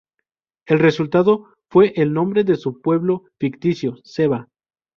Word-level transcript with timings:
El 0.65 0.79
resultado 0.79 1.45
fue 1.69 1.93
el 1.95 2.11
nombre 2.11 2.43
de 2.43 2.55
su 2.55 2.81
pueblo 2.81 3.25
ficticio: 3.37 3.97
"Seva". 4.03 4.47